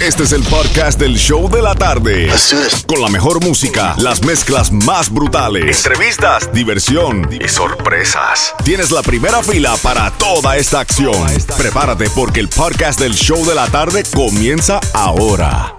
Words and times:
Este 0.00 0.22
es 0.22 0.30
el 0.30 0.44
podcast 0.44 1.00
del 1.00 1.16
show 1.16 1.50
de 1.50 1.60
la 1.60 1.74
tarde. 1.74 2.30
Con 2.86 3.02
la 3.02 3.08
mejor 3.08 3.42
música, 3.44 3.96
las 3.98 4.22
mezclas 4.22 4.70
más 4.70 5.12
brutales, 5.12 5.84
entrevistas, 5.84 6.52
diversión 6.52 7.28
y 7.32 7.48
sorpresas. 7.48 8.54
Tienes 8.64 8.92
la 8.92 9.02
primera 9.02 9.42
fila 9.42 9.76
para 9.82 10.12
toda 10.12 10.56
esta 10.56 10.78
acción. 10.78 11.26
Prepárate 11.56 12.08
porque 12.10 12.38
el 12.38 12.48
podcast 12.48 13.00
del 13.00 13.14
show 13.14 13.44
de 13.44 13.56
la 13.56 13.66
tarde 13.66 14.04
comienza 14.14 14.78
ahora. 14.94 15.74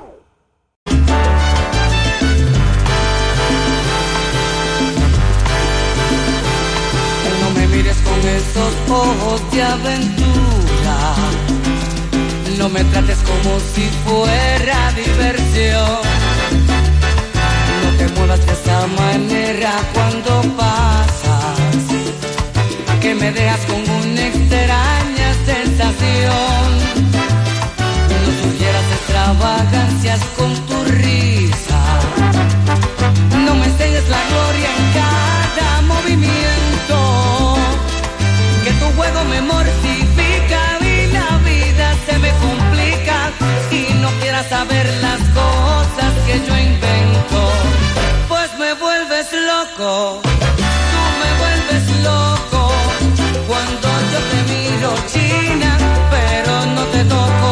No 7.41 7.51
me 7.55 7.67
mires 7.67 7.95
con 7.99 8.19
esos 8.27 8.73
ojos 8.89 9.51
de 9.53 9.63
aventura. 9.63 10.58
No 12.59 12.67
me 12.67 12.83
trates 12.83 13.17
como 13.19 13.57
si 13.73 13.89
fuera 14.05 14.91
diversión. 14.91 16.01
No 17.81 17.89
te 17.97 18.07
muevas 18.15 18.45
de 18.45 18.51
esa 18.51 18.85
manera 18.87 19.71
cuando 19.93 20.41
pasas. 20.57 21.57
Que 23.01 23.15
me 23.15 23.31
dejas 23.31 23.61
con 23.61 23.79
una 23.89 24.27
extraña 24.27 25.29
sensación. 25.45 26.67
No 28.25 28.29
sugieras 28.43 28.87
extravagancias 28.97 30.19
con 30.37 30.53
tu 30.67 30.83
risa. 30.83 31.81
No 33.45 33.55
me 33.55 33.67
enseñes 33.67 34.03
la 34.09 34.21
gloria 34.31 34.78
saber 44.59 44.87
las 45.07 45.21
cosas 45.41 46.11
que 46.25 46.35
yo 46.47 46.53
invento. 46.71 47.39
Pues 48.27 48.49
me 48.61 48.71
vuelves 48.73 49.27
loco. 49.51 50.21
Tú 50.93 51.01
me 51.21 51.29
vuelves 51.41 51.85
loco. 52.09 52.61
Cuando 53.49 53.87
yo 54.11 54.19
te 54.31 54.39
miro 54.53 54.89
china, 55.13 55.71
pero 56.15 56.53
no 56.75 56.83
te 56.93 57.01
toco. 57.15 57.51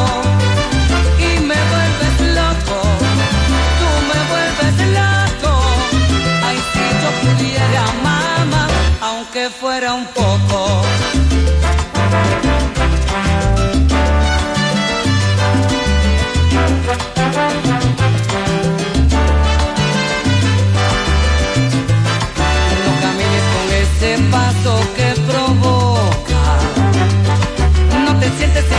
Y 1.27 1.31
me 1.49 1.59
vuelves 1.73 2.15
loco. 2.39 2.77
Tú 3.79 3.89
me 4.09 4.19
vuelves 4.31 4.75
loco. 4.99 5.51
Ay, 6.47 6.57
si 6.71 6.85
yo 7.01 7.09
pudiera, 7.23 7.83
mamá, 8.07 8.63
aunque 9.09 9.43
fuera 9.61 9.93
un 9.93 10.05
poco. 10.19 10.46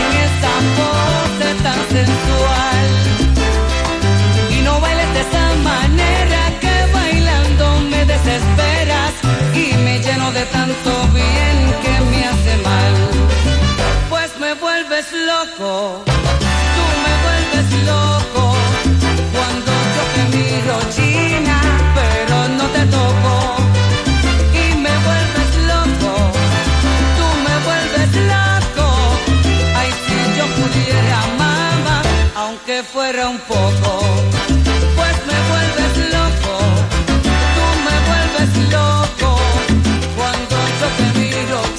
En 0.01 0.09
esa 0.27 0.53
pose 0.77 1.49
tan 1.65 1.79
sensual. 1.95 2.87
Y 4.55 4.61
no 4.61 4.79
bailes 4.79 5.13
de 5.13 5.21
esa 5.27 5.45
manera 5.63 6.41
que 6.63 6.75
bailando 6.93 7.79
me 7.91 8.05
desesperas 8.05 9.13
y 9.53 9.73
me 9.85 9.99
lleno 9.99 10.31
de 10.31 10.45
tanto 10.57 10.91
bien 11.13 11.55
que 11.83 11.95
me 12.11 12.19
hace 12.25 12.57
mal. 12.69 12.93
Pues 14.09 14.29
me 14.39 14.53
vuelves 14.53 15.07
loco, 15.31 16.03
tú 16.75 16.83
me 17.05 17.13
vuelves 17.25 17.67
loco 17.91 18.55
cuando 19.33 19.71
yo 19.95 20.03
te 20.15 20.37
miro 20.37 20.75
fuera 32.83 33.27
un 33.29 33.37
poco. 33.39 33.99
Pues 34.95 35.15
me 35.27 35.37
vuelves 35.49 35.93
loco, 36.13 36.53
tú 37.55 37.65
me 37.85 37.97
vuelves 38.09 38.71
loco. 38.71 39.39
Cuando 40.15 40.55
yo 40.79 40.87
te 40.97 41.19
miro 41.19 41.78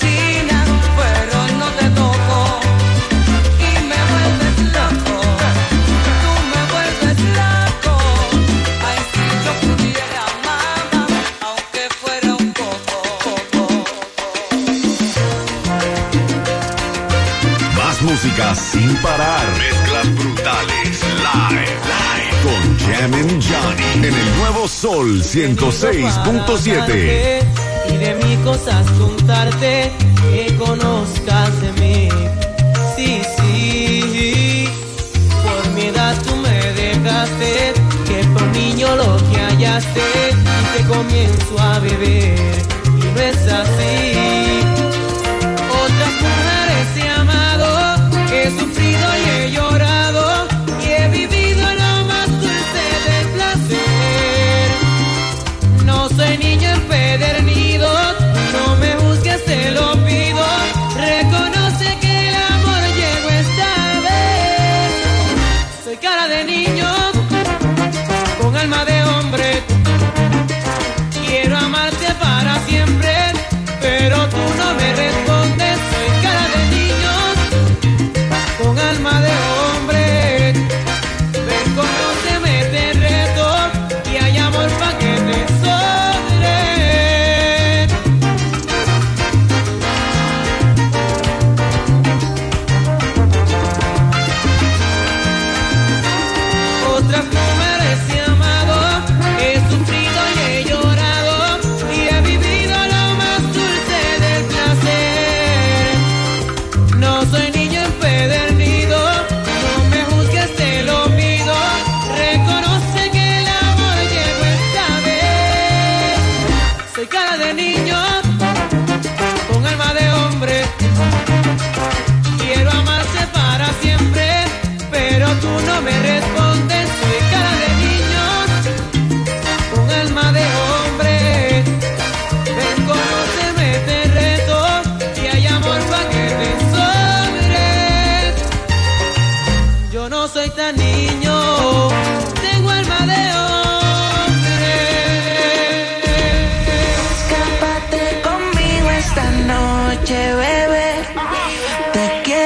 Sol 24.80 25.22
106.7. 25.22 27.44
Y 27.92 27.96
de 27.98 28.14
mí 28.14 28.36
cosas 28.42 28.91
contarte 28.92 29.92
que 30.32 30.56
conozcas 30.56 31.60
de 31.60 31.72
mí. 31.72 32.08
Sí, 32.96 33.20
sí. 33.36 34.66
Por 35.44 35.68
mi 35.74 35.82
edad 35.82 36.16
tú 36.22 36.34
me 36.36 36.72
dejaste 36.72 37.74
que 38.06 38.24
por 38.28 38.46
niño 38.56 38.96
lo 38.96 39.18
que 39.30 39.38
hallaste 39.38 40.00
y 40.30 40.34
te 40.78 40.84
comienzo 40.88 41.58
a 41.58 41.78
beber. 41.80 42.62
Y 42.86 43.04
no 43.04 43.20
es 43.20 43.36
así. 43.52 44.50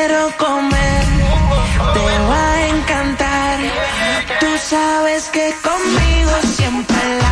quiero 0.07 0.31
comer. 0.37 1.05
Te 1.95 2.19
va 2.29 2.53
a 2.53 2.67
encantar. 2.69 3.59
Tú 4.41 4.47
sabes 4.59 5.25
que 5.33 5.55
conmigo 5.63 6.33
siempre. 6.57 7.24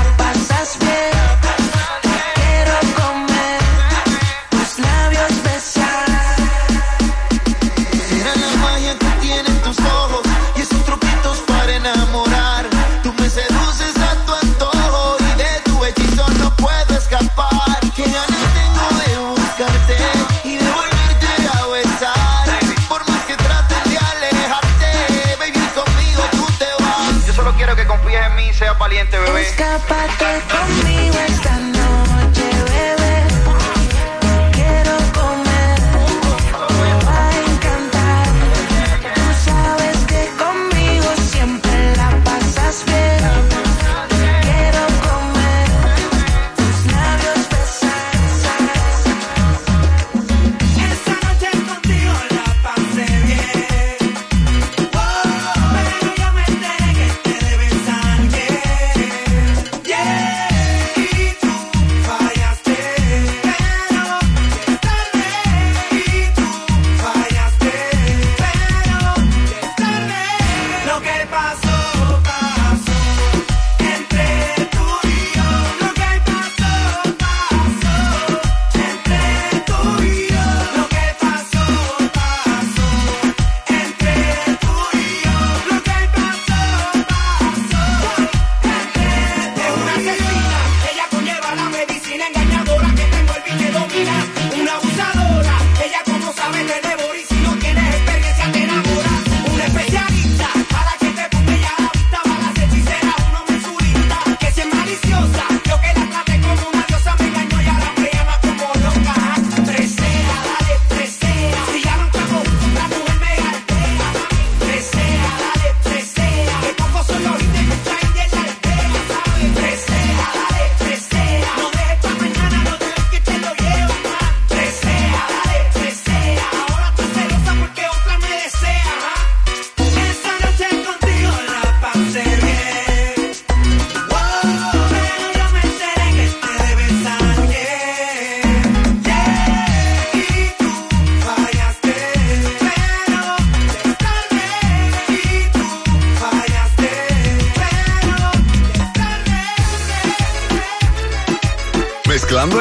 zapatos. 29.89 30.22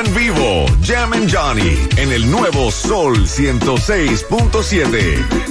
en 0.06 0.16
vivo, 0.16 0.66
Jam 0.84 1.14
and 1.14 1.30
Johnny, 1.30 1.78
en 1.98 2.12
el 2.12 2.30
nuevo 2.30 2.72
Sol 2.72 3.26
106.7. 3.26 5.51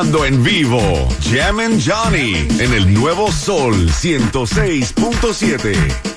En 0.00 0.42
vivo, 0.42 0.80
Jam 1.20 1.60
and 1.60 1.78
Johnny, 1.78 2.48
en 2.58 2.72
el 2.72 2.94
nuevo 2.94 3.30
Sol 3.30 3.74
106.7. 3.74 6.09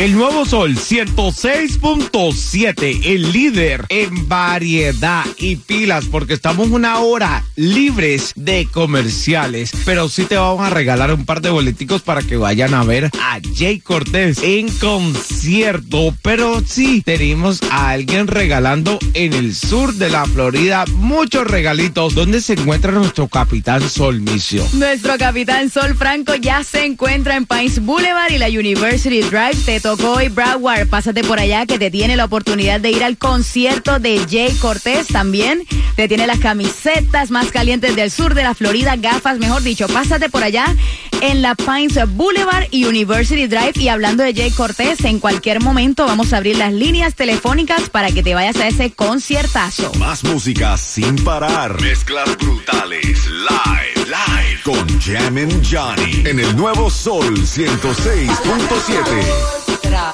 El 0.00 0.14
nuevo 0.14 0.46
sol 0.46 0.76
106.7, 0.76 3.00
el 3.04 3.32
líder 3.32 3.84
en 3.90 4.28
variedad 4.28 5.26
y 5.36 5.56
pilas, 5.56 6.06
porque 6.06 6.32
estamos 6.32 6.68
una 6.68 7.00
hora 7.00 7.44
libres 7.54 8.32
de 8.34 8.66
comerciales. 8.72 9.72
Pero 9.84 10.08
sí 10.08 10.24
te 10.24 10.38
vamos 10.38 10.66
a 10.66 10.70
regalar 10.70 11.12
un 11.12 11.26
par 11.26 11.42
de 11.42 11.50
boleticos 11.50 12.00
para 12.00 12.22
que 12.22 12.38
vayan 12.38 12.72
a 12.72 12.82
ver 12.82 13.10
a 13.20 13.40
Jay 13.54 13.78
Cortés 13.78 14.42
en 14.42 14.70
concierto. 14.70 16.14
Pero 16.22 16.62
sí, 16.66 17.02
tenemos 17.04 17.60
a 17.70 17.90
alguien 17.90 18.26
regalando 18.26 18.98
en 19.12 19.34
el 19.34 19.54
sur 19.54 19.92
de 19.92 20.08
la 20.08 20.24
Florida 20.24 20.86
muchos 20.94 21.46
regalitos. 21.46 22.14
¿Dónde 22.14 22.40
se 22.40 22.54
encuentra 22.54 22.92
nuestro 22.92 23.28
capitán 23.28 23.82
Sol 23.90 24.22
Micio? 24.22 24.66
Nuestro 24.72 25.18
capitán 25.18 25.68
Sol 25.68 25.94
Franco 25.94 26.34
ya 26.36 26.64
se 26.64 26.86
encuentra 26.86 27.36
en 27.36 27.44
Pines 27.44 27.84
Boulevard 27.84 28.32
y 28.32 28.38
la 28.38 28.48
University 28.48 29.20
Drive 29.20 29.56
Teto 29.66 29.89
Socoy 29.90 30.28
Broward. 30.28 30.88
Pásate 30.88 31.24
por 31.24 31.40
allá 31.40 31.66
que 31.66 31.76
te 31.76 31.90
tiene 31.90 32.14
la 32.14 32.26
oportunidad 32.26 32.80
de 32.80 32.92
ir 32.92 33.02
al 33.02 33.18
concierto 33.18 33.98
de 33.98 34.24
Jay 34.30 34.54
Cortés 34.60 35.08
también. 35.08 35.66
Te 35.96 36.06
tiene 36.06 36.28
las 36.28 36.38
camisetas 36.38 37.32
más 37.32 37.50
calientes 37.50 37.96
del 37.96 38.12
sur 38.12 38.34
de 38.34 38.44
la 38.44 38.54
Florida, 38.54 38.94
gafas, 38.94 39.40
mejor 39.40 39.62
dicho. 39.62 39.88
Pásate 39.88 40.28
por 40.28 40.44
allá 40.44 40.76
en 41.22 41.42
la 41.42 41.56
Pines 41.56 41.98
Boulevard 42.14 42.68
y 42.70 42.84
University 42.84 43.48
Drive. 43.48 43.72
Y 43.74 43.88
hablando 43.88 44.22
de 44.22 44.32
Jay 44.32 44.52
Cortés, 44.52 45.04
en 45.04 45.18
cualquier 45.18 45.60
momento 45.60 46.06
vamos 46.06 46.32
a 46.32 46.36
abrir 46.36 46.56
las 46.56 46.72
líneas 46.72 47.16
telefónicas 47.16 47.90
para 47.90 48.12
que 48.12 48.22
te 48.22 48.36
vayas 48.36 48.54
a 48.56 48.68
ese 48.68 48.92
conciertazo. 48.92 49.92
Más 49.94 50.22
música 50.22 50.78
sin 50.78 51.16
parar. 51.24 51.80
Mezclas 51.80 52.38
brutales. 52.38 53.26
Live, 53.26 54.06
live. 54.06 54.60
Con 54.62 54.86
Jam 55.00 55.36
and 55.36 55.66
Johnny. 55.68 56.22
En 56.26 56.38
el 56.38 56.54
nuevo 56.54 56.88
Sol 56.90 57.40
106.7. 57.40 59.79
tra 59.80 60.12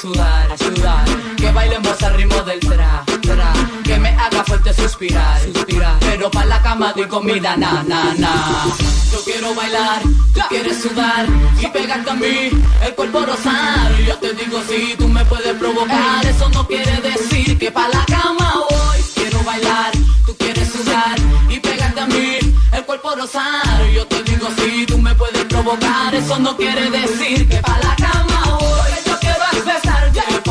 sudar, 0.00 0.58
sudar. 0.58 1.04
Que 1.36 1.50
bailemos 1.50 2.02
al 2.02 2.14
ritmo 2.14 2.42
del 2.42 2.60
tra, 2.60 3.04
tra. 3.20 3.52
Que 3.84 3.98
me 3.98 4.08
haga 4.08 4.44
fuerte 4.44 4.72
suspirar, 4.72 5.40
suspirar. 5.40 5.98
Pero 6.00 6.30
pa' 6.30 6.44
la 6.46 6.62
cama 6.62 6.92
doy 6.94 7.06
comida, 7.06 7.56
na, 7.56 7.82
na, 7.82 8.14
na. 8.14 8.66
Yo 9.12 9.22
quiero 9.24 9.54
bailar, 9.54 10.02
tú 10.34 10.40
quieres 10.48 10.80
sudar 10.82 11.26
y 11.60 11.66
pegarte 11.66 12.10
a 12.10 12.14
mí, 12.14 12.50
el 12.86 12.94
cuerpo 12.94 13.26
rosar. 13.26 13.96
Yo 14.06 14.16
te 14.18 14.32
digo 14.34 14.62
si 14.68 14.94
tú 14.96 15.08
me 15.08 15.24
puedes 15.24 15.54
provocar, 15.54 16.24
eso 16.24 16.48
no 16.50 16.66
quiere 16.66 17.00
decir 17.00 17.58
que 17.58 17.70
pa' 17.70 17.88
la 17.88 18.04
cama 18.06 18.54
voy. 18.70 18.98
Quiero 19.14 19.42
bailar, 19.42 19.92
tú 20.24 20.34
quieres 20.36 20.70
sudar 20.72 21.16
y 21.48 21.58
pegarte 21.60 22.00
a 22.00 22.06
mí, 22.06 22.38
el 22.72 22.84
cuerpo 22.84 23.14
rosar. 23.16 23.84
Yo 23.92 24.06
te 24.06 24.22
digo 24.22 24.46
si 24.56 24.86
tú 24.86 24.98
me 24.98 25.14
puedes 25.14 25.44
provocar, 25.44 26.14
eso 26.14 26.38
no 26.38 26.56
quiere 26.56 26.90
decir 26.90 27.48
que 27.48 27.56
pa' 27.58 27.78
la 27.82 27.96
cama 27.96 28.29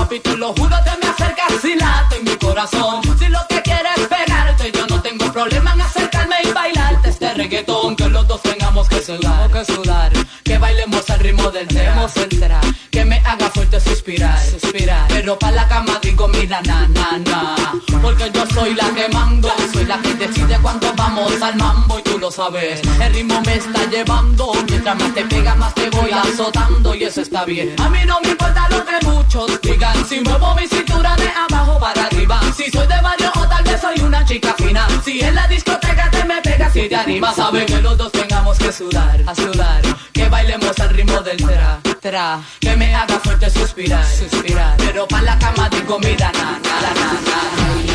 papi, 0.09 0.19
te 0.19 0.37
lo 0.37 0.53
juro, 0.53 0.75
te 0.83 1.05
me 1.05 1.11
acercas 1.11 1.63
y 1.63 1.75
late 1.75 2.17
en 2.17 2.23
mi 2.23 2.35
corazón. 2.37 3.01
Si 3.17 3.27
lo 3.27 3.39
que 3.47 3.61
quieres 3.61 3.97
es 3.97 4.07
pegarte, 4.07 4.71
yo 4.71 4.87
no 4.87 5.01
tengo 5.01 5.31
problema 5.31 5.73
en 5.73 5.81
acercarme 5.81 6.35
y 6.43 6.51
bailarte 6.51 7.09
este 7.09 7.33
reggaetón. 7.33 7.95
Que 7.95 8.09
los 8.09 8.27
dos 8.27 8.41
tengamos 8.41 8.87
que 8.89 9.01
sudar, 9.01 9.51
que 9.51 9.65
sudar. 9.65 10.11
Que 10.43 10.57
bailemos 10.57 11.09
al 11.09 11.19
ritmo 11.19 11.51
del 11.51 11.67
demos 11.67 12.15
entera. 12.17 12.59
Que 12.91 13.05
me 13.05 13.17
haga 13.17 13.49
fuerte 13.51 13.79
suspirar, 13.79 14.39
suspirar. 14.43 15.07
Pero 15.09 15.37
pa' 15.37 15.51
la 15.51 15.67
cama 15.67 15.99
digo, 16.01 16.27
mira, 16.27 16.61
na, 16.61 16.87
na, 16.87 17.17
na. 17.19 17.55
Porque 18.01 18.31
yo 18.33 18.45
soy 18.47 18.73
la 18.73 18.89
que 18.91 19.08
la 19.89 19.97
que 20.03 20.13
decide 20.13 20.55
cuándo 20.61 20.93
vamos 20.95 21.41
al 21.41 21.55
mambo 21.55 21.97
y 21.97 22.03
tú 22.03 22.19
lo 22.19 22.29
sabes. 22.29 22.79
El 23.01 23.11
ritmo 23.11 23.41
me 23.41 23.55
está 23.55 23.85
llevando, 23.89 24.51
mientras 24.67 24.95
más 24.95 25.13
te 25.15 25.25
pega, 25.25 25.55
más 25.55 25.73
te 25.73 25.89
voy 25.89 26.11
azotando 26.11 26.93
y 26.93 27.05
eso 27.05 27.21
está 27.21 27.43
bien. 27.43 27.73
A 27.81 27.89
mí 27.89 27.97
no 28.05 28.21
me 28.21 28.29
importa 28.29 28.69
lo 28.69 28.85
que 28.85 29.03
muchos 29.07 29.59
digan, 29.61 30.05
si 30.05 30.19
muevo 30.19 30.53
mi 30.53 30.67
cintura 30.67 31.15
de 31.15 31.29
abajo 31.29 31.79
para 31.79 32.03
arriba. 32.03 32.39
Si 32.55 32.69
soy 32.69 32.85
de 32.85 33.01
barrio 33.01 33.31
o 33.35 33.47
tal 33.47 33.63
vez 33.63 33.81
soy 33.81 33.99
una 34.01 34.23
chica 34.25 34.53
fina. 34.59 34.87
Si 35.03 35.21
en 35.21 35.33
la 35.33 35.47
discoteca 35.47 36.07
te 36.11 36.23
me 36.23 36.39
pegas 36.43 36.75
y 36.75 36.87
te 36.87 36.95
animas, 36.95 37.35
sabe 37.35 37.65
que 37.65 37.81
los 37.81 37.97
dos 37.97 38.11
tengamos 38.11 38.59
que 38.59 38.71
sudar, 38.71 39.23
a 39.25 39.33
sudar. 39.33 39.81
Que 40.13 40.29
bailemos 40.29 40.79
al 40.79 40.89
ritmo 40.89 41.19
del 41.21 41.37
tra, 41.37 41.79
tra. 41.99 42.39
Que 42.59 42.75
me 42.75 42.93
haga 42.93 43.19
fuerte 43.21 43.49
suspirar, 43.49 44.05
suspirar. 44.05 44.77
Pero 44.77 45.07
pa' 45.07 45.23
la 45.23 45.39
cama 45.39 45.67
de 45.67 45.83
comida, 45.83 46.31
na, 46.33 46.59
na, 46.59 46.79
na, 46.79 46.93
na, 46.93 47.85
na. 47.85 47.88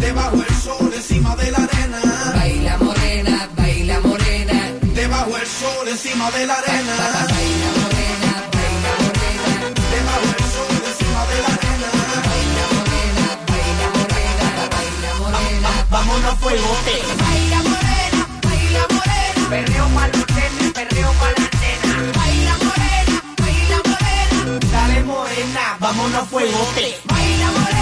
Debajo 0.00 0.36
el 0.48 0.54
sol 0.56 0.92
encima 0.94 1.36
de 1.36 1.50
la 1.50 1.58
arena. 1.58 2.00
Baila 2.34 2.76
morena, 2.78 3.48
baila 3.56 4.00
morena, 4.00 4.58
debajo 4.94 5.36
el 5.36 5.46
sol 5.46 5.88
encima 5.88 6.30
de 6.30 6.46
la 6.46 6.54
arena. 6.54 6.96
Baila 7.32 7.68
morena, 7.80 8.32
baila 8.56 8.92
morena, 9.02 9.52
debajo 9.94 10.28
el 10.38 10.44
sol 10.54 10.74
encima 10.90 11.22
de 11.30 11.36
la 11.44 11.50
arena. 11.56 11.90
Baila 12.28 12.64
morena, 12.74 13.24
baila 13.50 13.86
morena, 13.96 14.46
baila 14.74 15.10
morena. 15.20 15.70
Vámonos 15.90 16.34
fuegote. 16.40 16.96
Baila 17.24 17.58
morena, 17.70 18.20
baila 18.46 18.82
morena. 18.94 19.42
Perreo 19.50 19.86
pa' 19.94 20.08
los 20.08 20.26
nenes, 20.36 20.72
perreo 20.78 21.10
pa' 21.20 21.30
la 21.38 21.46
nena. 21.62 21.92
Baila 22.18 22.54
morena, 22.66 23.16
baila 23.42 23.78
morena. 23.90 24.38
Dale 24.72 25.02
morena, 25.04 25.62
vámonos 25.80 26.28
fuegote. 26.28 26.86
Baila 27.04 27.48
morena, 27.58 27.79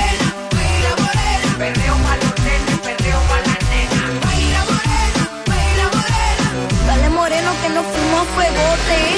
fuimos 8.59 9.18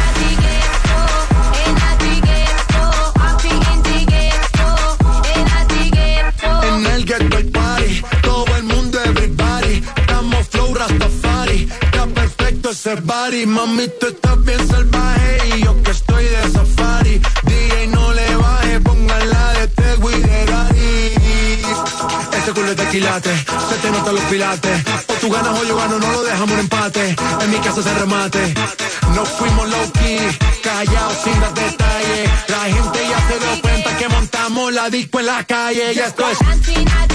ese. 12.85 13.45
Mami, 13.45 13.87
tú 13.99 14.07
estás 14.07 14.43
bien 14.43 14.67
salvaje 14.67 15.37
y 15.55 15.63
yo 15.63 15.83
que 15.83 15.91
estoy 15.91 16.23
de 16.23 16.51
safari. 16.51 17.21
DJ, 17.43 17.87
no 17.87 18.13
le 18.13 18.35
baje, 18.35 18.79
póngala 18.79 19.53
de 19.53 19.67
Tego 19.67 20.11
y. 20.11 20.21
Este 22.37 22.53
culo 22.53 22.71
es 22.71 22.77
de 22.77 22.87
quilate, 22.87 23.29
se 23.69 23.75
te 23.81 23.91
notan 23.91 24.15
los 24.15 24.23
pilates. 24.23 24.83
O 25.07 25.13
tú 25.13 25.29
ganas 25.29 25.59
o 25.59 25.63
yo 25.63 25.75
gano, 25.77 25.99
no 25.99 26.11
lo 26.11 26.23
dejamos 26.23 26.51
en 26.51 26.59
empate. 26.59 27.15
En 27.41 27.51
mi 27.51 27.57
casa 27.57 27.83
se 27.83 27.93
remate. 27.93 28.53
No 29.15 29.25
fuimos 29.25 29.69
low 29.69 29.91
key, 29.93 30.19
callados 30.63 31.17
sin 31.23 31.39
dar 31.39 31.53
detalles. 31.53 32.29
La 32.47 32.61
gente 32.61 32.99
ya 33.07 33.27
se 33.27 33.39
dio 33.39 33.61
cuenta 33.61 33.97
que 33.97 34.09
montamos 34.09 34.73
la 34.73 34.89
disco 34.89 35.19
en 35.19 35.25
la 35.27 35.43
calle. 35.43 35.93
Y 35.93 35.99
esto 35.99 36.23
es... 36.29 37.10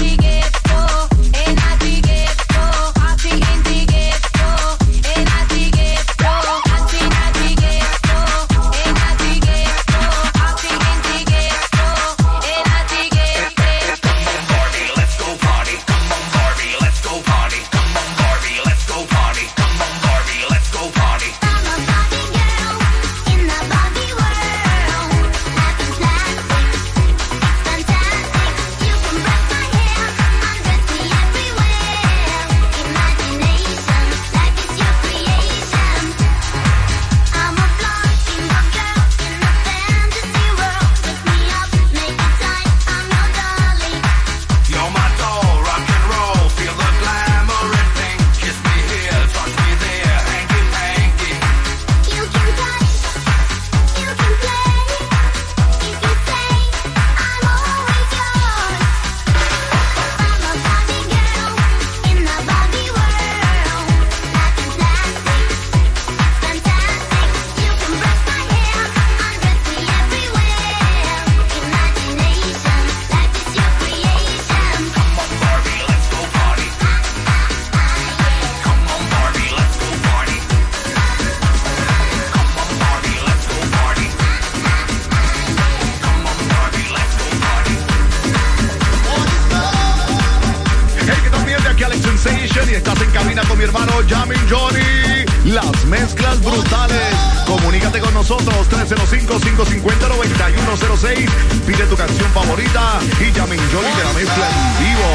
Y 92.65 92.73
estás 92.73 92.99
en 93.01 93.11
cabina 93.11 93.43
con 93.47 93.55
mi 93.57 93.63
hermano 93.65 93.93
Jamin 94.09 94.39
Johnny. 94.49 95.25
Las 95.45 95.85
mezclas 95.85 96.41
brutales. 96.41 97.13
Comunícate 97.45 97.99
con 97.99 98.11
nosotros 98.13 98.67
305-550-9106. 98.69 101.29
Pide 101.65 101.85
tu 101.85 101.95
canción 101.95 102.29
favorita 102.31 102.99
y 103.21 103.31
Jamin 103.31 103.61
Johnny 103.71 103.87
te 103.95 104.03
la 104.03 104.11
mezcla 104.13 104.49
en 104.49 104.55
vivo. 104.83 105.07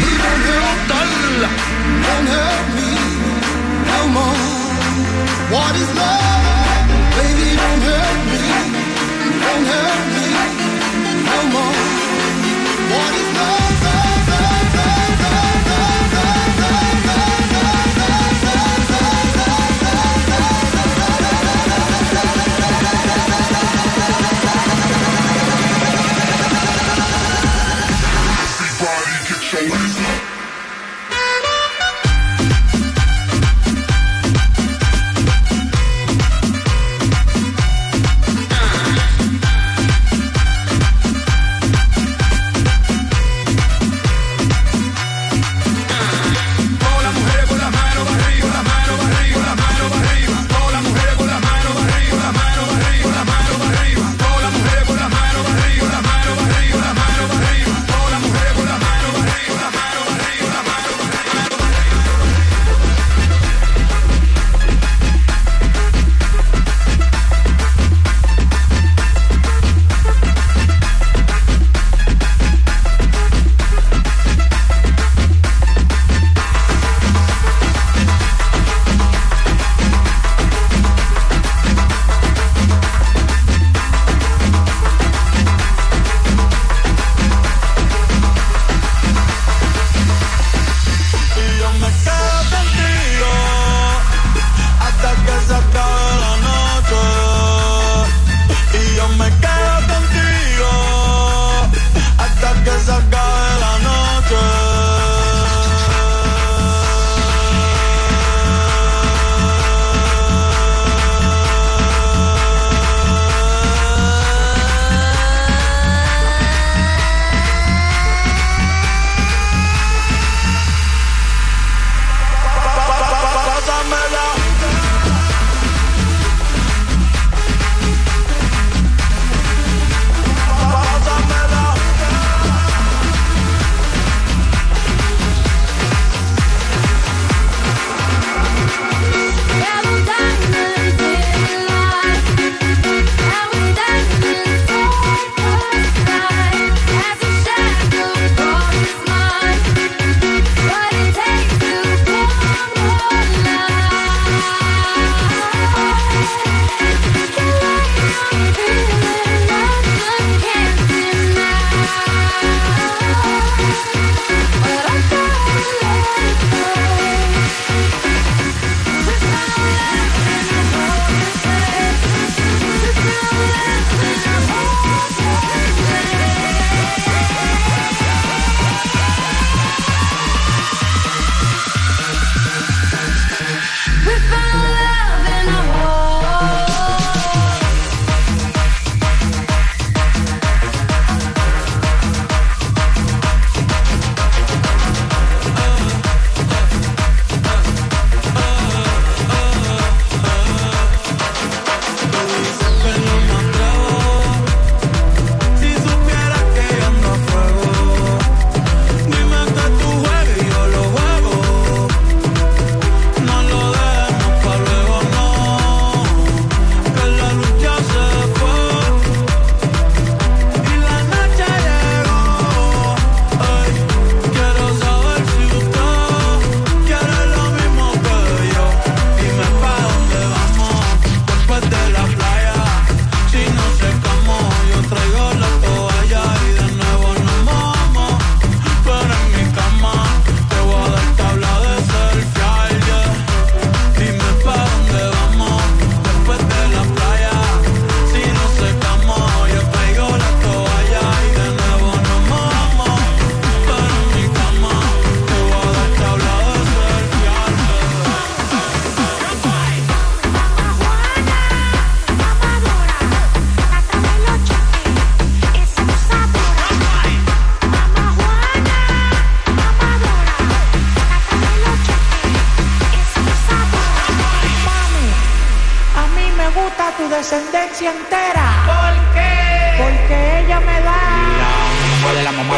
Brutal. 0.00 1.48
What 5.50 5.76
is 5.76 5.96
love? 5.96 6.28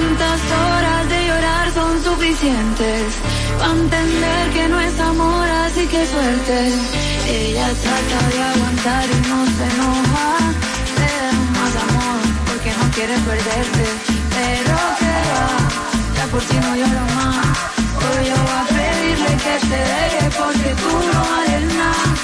Cuántas 0.00 0.40
horas 0.50 1.08
de 1.10 1.26
llorar 1.26 1.72
son 1.74 2.02
suficientes 2.02 3.02
para 3.58 3.72
entender 3.72 4.50
que 4.54 4.68
no 4.68 4.80
es 4.80 4.98
amor, 4.98 5.46
así 5.66 5.86
que 5.86 6.06
suerte. 6.06 6.72
Ella 7.28 7.68
trata 7.84 8.18
de 8.32 8.42
aguantar 8.50 9.04
y 9.04 9.28
no 9.28 9.38
se 9.56 9.64
enoja. 9.74 10.28
le 11.00 11.12
da 11.22 11.32
más 11.58 11.74
amor 11.86 12.20
porque 12.48 12.70
no 12.78 12.84
quiere 12.94 13.16
perderte. 13.28 13.84
Pero 14.36 14.76
que 15.00 15.14
va, 15.30 15.48
ya 16.16 16.26
por 16.32 16.42
ti 16.48 16.56
no 16.64 16.76
lloro 16.76 17.04
más. 17.18 17.58
Hoy 18.00 18.20
yo 18.30 18.36
voy 18.46 18.58
a 18.62 18.66
pedirle 18.76 19.32
que 19.44 19.54
te 19.70 19.80
deje 19.92 20.24
porque 20.40 20.70
tú 20.80 20.92
no 21.12 21.20
haces 21.36 21.74
nada. 21.74 22.19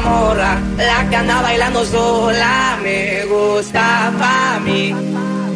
morra, 0.00 0.58
la 0.76 1.08
que 1.08 1.16
anda 1.16 1.42
bailando 1.42 1.84
sola, 1.84 2.78
me 2.82 3.24
gusta 3.26 4.12
pa' 4.18 4.60
mí. 4.60 4.94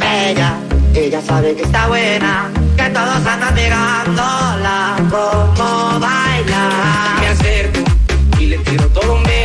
Ella, 0.01 0.55
ella 0.95 1.20
sabe 1.22 1.55
que 1.55 1.62
está 1.62 1.88
buena, 1.88 2.51
que 2.76 2.91
todos 2.91 3.26
andan 3.26 3.55
mirándola, 3.55 4.97
como 5.11 6.01
baila. 6.01 6.62
Me 7.20 7.28
acerco 7.28 7.80
y 8.38 8.47
le 8.47 8.59
tiro 8.59 8.86
todo 8.88 9.14
un 9.14 9.22
beso. 9.22 9.39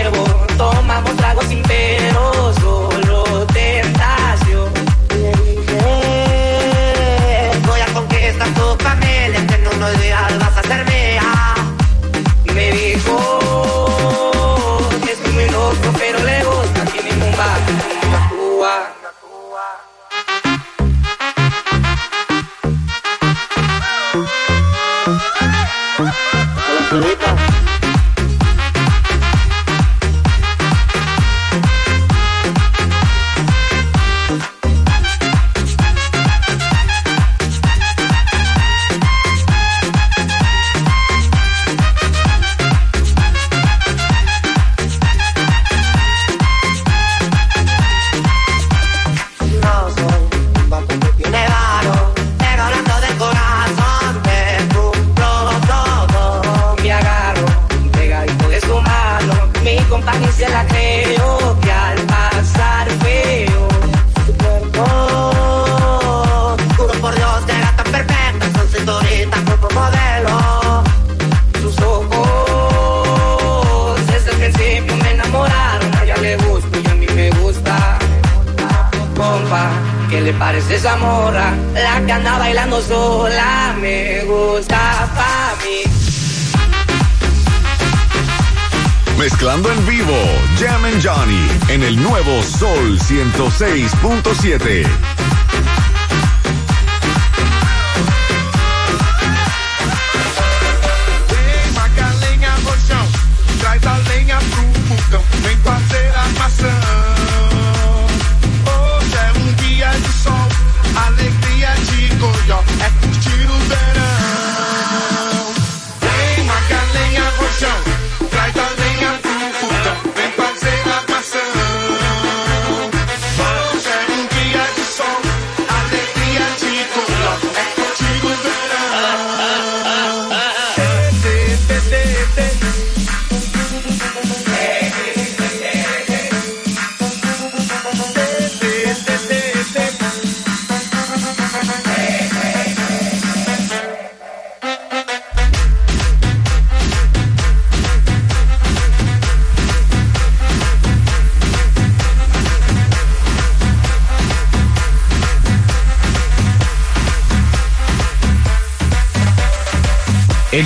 106.7. 94.46 94.95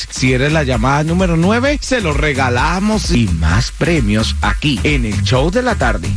Si 0.10 0.34
eres 0.34 0.52
la 0.52 0.64
llamada 0.64 1.04
número 1.04 1.38
9, 1.38 1.80
se 1.82 2.02
lo 2.02 2.14
regalamos 2.14 3.12
y 3.12 3.28
más 3.28 3.72
premios 3.72 4.36
aquí 4.42 4.80
en 4.84 5.06
el 5.06 5.22
show 5.24 5.52
de 5.52 5.62
la 5.62 5.76
tarde. 5.76 6.10